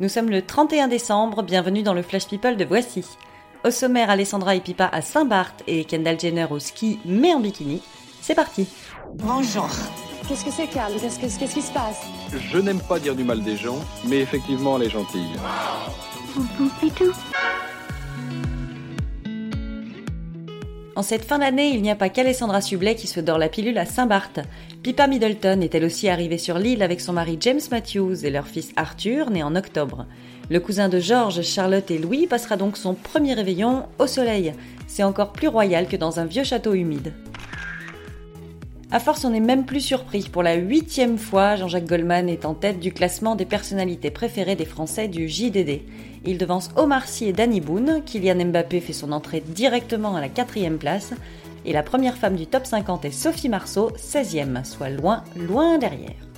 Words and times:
Nous 0.00 0.08
sommes 0.08 0.30
le 0.30 0.42
31 0.42 0.88
décembre, 0.88 1.42
bienvenue 1.42 1.82
dans 1.82 1.94
le 1.94 2.02
Flash 2.02 2.26
People 2.26 2.56
de 2.56 2.64
Voici. 2.64 3.04
Au 3.64 3.70
sommaire, 3.70 4.08
Alessandra 4.10 4.54
et 4.56 4.60
Pipa 4.60 4.86
à 4.90 5.02
Saint-Barth 5.02 5.62
et 5.66 5.84
Kendall 5.84 6.18
Jenner 6.18 6.46
au 6.50 6.58
ski 6.58 6.98
mais 7.04 7.34
en 7.34 7.40
bikini. 7.40 7.82
C'est 8.22 8.34
parti 8.34 8.66
Bonjour. 9.14 9.68
Qu'est-ce 10.28 10.44
que 10.44 10.50
c'est, 10.50 10.68
Carl 10.68 10.92
Qu'est-ce 11.00 11.18
que- 11.18 11.38
qu'est-ce 11.38 11.54
qui 11.54 11.62
se 11.62 11.72
passe? 11.72 12.00
Je 12.32 12.58
n'aime 12.58 12.80
pas 12.80 12.98
dire 12.98 13.14
du 13.14 13.24
mal 13.24 13.42
des 13.42 13.56
gens, 13.56 13.78
mais 14.06 14.18
effectivement, 14.20 14.76
elle 14.78 14.84
est 14.86 14.90
gentille. 14.90 15.28
En 21.00 21.02
cette 21.02 21.24
fin 21.24 21.38
d'année, 21.38 21.70
il 21.70 21.80
n'y 21.80 21.90
a 21.90 21.96
pas 21.96 22.10
qu'Alessandra 22.10 22.60
Sublet 22.60 22.94
qui 22.94 23.06
se 23.06 23.20
dort 23.20 23.38
la 23.38 23.48
pilule 23.48 23.78
à 23.78 23.86
Saint-Barth. 23.86 24.40
Pippa 24.82 25.06
Middleton 25.06 25.62
est 25.62 25.74
elle 25.74 25.86
aussi 25.86 26.10
arrivée 26.10 26.36
sur 26.36 26.58
l'île 26.58 26.82
avec 26.82 27.00
son 27.00 27.14
mari 27.14 27.38
James 27.40 27.62
Matthews 27.70 28.26
et 28.26 28.28
leur 28.28 28.46
fils 28.46 28.70
Arthur, 28.76 29.30
né 29.30 29.42
en 29.42 29.56
octobre. 29.56 30.04
Le 30.50 30.60
cousin 30.60 30.90
de 30.90 31.00
George, 31.00 31.40
Charlotte 31.40 31.90
et 31.90 31.96
Louis 31.96 32.26
passera 32.26 32.58
donc 32.58 32.76
son 32.76 32.92
premier 32.92 33.32
réveillon 33.32 33.84
au 33.98 34.06
soleil. 34.06 34.52
C'est 34.88 35.02
encore 35.02 35.32
plus 35.32 35.48
royal 35.48 35.88
que 35.88 35.96
dans 35.96 36.20
un 36.20 36.26
vieux 36.26 36.44
château 36.44 36.74
humide. 36.74 37.14
À 38.92 38.98
force, 38.98 39.24
on 39.24 39.30
n'est 39.30 39.38
même 39.38 39.66
plus 39.66 39.80
surpris. 39.80 40.28
Pour 40.32 40.42
la 40.42 40.54
huitième 40.54 41.16
fois, 41.16 41.54
Jean-Jacques 41.54 41.86
Goldman 41.86 42.28
est 42.28 42.44
en 42.44 42.54
tête 42.54 42.80
du 42.80 42.92
classement 42.92 43.36
des 43.36 43.44
personnalités 43.44 44.10
préférées 44.10 44.56
des 44.56 44.64
Français 44.64 45.06
du 45.06 45.28
JDD. 45.28 45.82
Il 46.24 46.38
devance 46.38 46.70
Omar 46.74 47.06
Sy 47.06 47.26
et 47.26 47.32
Danny 47.32 47.60
Boone. 47.60 48.02
Kylian 48.04 48.46
Mbappé 48.46 48.80
fait 48.80 48.92
son 48.92 49.12
entrée 49.12 49.44
directement 49.46 50.16
à 50.16 50.20
la 50.20 50.28
quatrième 50.28 50.78
place. 50.78 51.12
Et 51.64 51.72
la 51.72 51.84
première 51.84 52.16
femme 52.16 52.34
du 52.34 52.48
top 52.48 52.66
50 52.66 53.04
est 53.04 53.12
Sophie 53.12 53.48
Marceau, 53.48 53.90
16e, 53.96 54.64
soit 54.64 54.90
loin, 54.90 55.22
loin 55.36 55.78
derrière. 55.78 56.29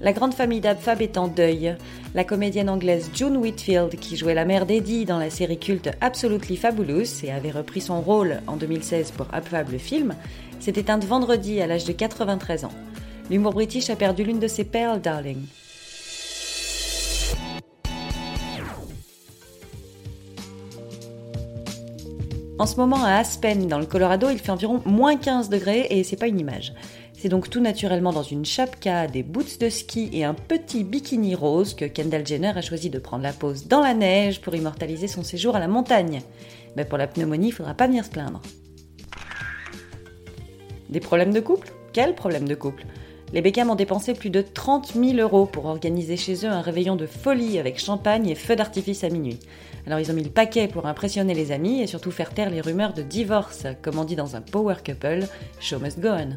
La 0.00 0.12
grande 0.12 0.34
famille 0.34 0.60
d'Abfab 0.60 1.02
est 1.02 1.18
en 1.18 1.26
deuil. 1.26 1.76
La 2.14 2.22
comédienne 2.22 2.70
anglaise 2.70 3.10
June 3.12 3.36
Whitfield, 3.36 3.98
qui 3.98 4.16
jouait 4.16 4.34
la 4.34 4.44
mère 4.44 4.64
d'Eddie 4.64 5.04
dans 5.04 5.18
la 5.18 5.28
série 5.28 5.58
culte 5.58 5.90
Absolutely 6.00 6.56
Fabulous 6.56 7.24
et 7.24 7.32
avait 7.32 7.50
repris 7.50 7.80
son 7.80 8.00
rôle 8.00 8.40
en 8.46 8.56
2016 8.56 9.10
pour 9.10 9.26
Abfab 9.32 9.70
le 9.72 9.78
film, 9.78 10.14
s'est 10.60 10.74
éteinte 10.76 11.04
vendredi 11.04 11.60
à 11.60 11.66
l'âge 11.66 11.84
de 11.84 11.92
93 11.92 12.64
ans. 12.64 12.72
L'humour 13.28 13.54
british 13.54 13.90
a 13.90 13.96
perdu 13.96 14.22
l'une 14.22 14.38
de 14.38 14.46
ses 14.46 14.64
perles, 14.64 15.00
darling. 15.00 15.38
En 22.58 22.66
ce 22.66 22.74
moment, 22.74 23.04
à 23.04 23.12
Aspen, 23.12 23.68
dans 23.68 23.78
le 23.78 23.86
Colorado, 23.86 24.30
il 24.30 24.38
fait 24.38 24.50
environ 24.50 24.82
moins 24.84 25.16
15 25.16 25.48
degrés 25.48 25.86
et 25.90 26.02
c'est 26.02 26.16
pas 26.16 26.26
une 26.26 26.40
image. 26.40 26.74
C'est 27.16 27.28
donc 27.28 27.48
tout 27.48 27.60
naturellement 27.60 28.12
dans 28.12 28.24
une 28.24 28.44
chapka, 28.44 29.06
des 29.06 29.22
boots 29.22 29.60
de 29.60 29.68
ski 29.68 30.10
et 30.12 30.24
un 30.24 30.34
petit 30.34 30.82
bikini 30.82 31.36
rose 31.36 31.74
que 31.74 31.84
Kendall 31.84 32.26
Jenner 32.26 32.52
a 32.56 32.60
choisi 32.60 32.90
de 32.90 32.98
prendre 32.98 33.22
la 33.22 33.32
pause 33.32 33.68
dans 33.68 33.80
la 33.80 33.94
neige 33.94 34.40
pour 34.40 34.56
immortaliser 34.56 35.06
son 35.06 35.22
séjour 35.22 35.54
à 35.54 35.60
la 35.60 35.68
montagne. 35.68 36.20
Mais 36.76 36.84
pour 36.84 36.98
la 36.98 37.06
pneumonie, 37.06 37.48
il 37.48 37.52
faudra 37.52 37.74
pas 37.74 37.86
venir 37.86 38.04
se 38.04 38.10
plaindre. 38.10 38.42
Des 40.90 41.00
problèmes 41.00 41.32
de 41.32 41.40
couple? 41.40 41.72
Quel 41.92 42.16
problème 42.16 42.48
de 42.48 42.56
couple? 42.56 42.84
Les 43.32 43.42
Beckham 43.42 43.68
ont 43.68 43.74
dépensé 43.74 44.14
plus 44.14 44.30
de 44.30 44.40
30 44.40 44.94
000 44.94 45.18
euros 45.18 45.44
pour 45.44 45.66
organiser 45.66 46.16
chez 46.16 46.46
eux 46.46 46.50
un 46.50 46.62
réveillon 46.62 46.96
de 46.96 47.06
folie 47.06 47.58
avec 47.58 47.78
champagne 47.78 48.26
et 48.28 48.34
feux 48.34 48.56
d'artifice 48.56 49.04
à 49.04 49.10
minuit. 49.10 49.38
Alors 49.86 50.00
ils 50.00 50.10
ont 50.10 50.14
mis 50.14 50.24
le 50.24 50.30
paquet 50.30 50.66
pour 50.66 50.86
impressionner 50.86 51.34
les 51.34 51.52
amis 51.52 51.82
et 51.82 51.86
surtout 51.86 52.10
faire 52.10 52.32
taire 52.32 52.48
les 52.48 52.62
rumeurs 52.62 52.94
de 52.94 53.02
divorce, 53.02 53.64
comme 53.82 53.98
on 53.98 54.04
dit 54.04 54.16
dans 54.16 54.34
un 54.34 54.40
power 54.40 54.76
couple, 54.84 55.26
show 55.60 55.78
must 55.78 56.00
go 56.00 56.08
on. 56.08 56.36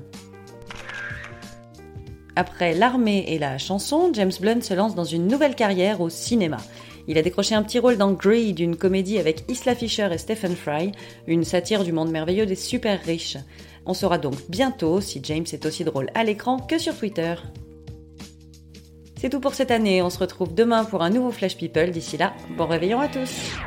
Après 2.35 2.73
l'armée 2.73 3.25
et 3.27 3.39
la 3.39 3.57
chanson, 3.57 4.11
James 4.13 4.31
Blunt 4.39 4.61
se 4.61 4.73
lance 4.73 4.95
dans 4.95 5.03
une 5.03 5.27
nouvelle 5.27 5.55
carrière 5.55 6.01
au 6.01 6.09
cinéma. 6.09 6.57
Il 7.11 7.17
a 7.17 7.21
décroché 7.21 7.55
un 7.55 7.63
petit 7.63 7.77
rôle 7.77 7.97
dans 7.97 8.13
Greed, 8.13 8.61
une 8.61 8.77
comédie 8.77 9.19
avec 9.19 9.43
Isla 9.49 9.75
Fisher 9.75 10.07
et 10.13 10.17
Stephen 10.17 10.55
Fry, 10.55 10.93
une 11.27 11.43
satire 11.43 11.83
du 11.83 11.91
monde 11.91 12.09
merveilleux 12.09 12.45
des 12.45 12.55
super 12.55 13.03
riches. 13.03 13.35
On 13.85 13.93
saura 13.93 14.17
donc 14.17 14.35
bientôt 14.47 15.01
si 15.01 15.19
James 15.23 15.43
est 15.51 15.65
aussi 15.65 15.83
drôle 15.83 16.09
à 16.15 16.23
l'écran 16.23 16.57
que 16.57 16.77
sur 16.77 16.97
Twitter. 16.97 17.35
C'est 19.19 19.29
tout 19.29 19.41
pour 19.41 19.55
cette 19.55 19.71
année, 19.71 20.01
on 20.01 20.09
se 20.09 20.19
retrouve 20.19 20.55
demain 20.55 20.85
pour 20.85 21.01
un 21.01 21.09
nouveau 21.09 21.31
Flash 21.31 21.57
People. 21.57 21.91
D'ici 21.91 22.15
là, 22.15 22.31
bon 22.55 22.65
réveillon 22.65 23.01
à 23.01 23.09
tous 23.09 23.57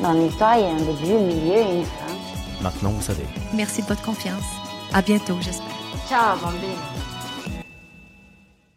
Dans 0.00 0.14
l'histoire, 0.14 0.56
il 0.56 0.62
y 0.62 0.64
a 0.64 0.70
un 0.70 0.76
début, 0.76 1.12
un 1.12 1.26
milieu 1.26 1.56
et 1.56 1.76
une 1.80 1.84
fin. 1.84 2.62
Maintenant, 2.62 2.88
vous 2.88 3.02
savez. 3.02 3.24
Merci 3.52 3.82
de 3.82 3.86
votre 3.86 4.02
confiance. 4.02 4.46
À 4.94 5.02
bientôt, 5.02 5.36
j'espère. 5.42 5.76
Ciao, 6.08 6.38
bambine. 6.38 7.15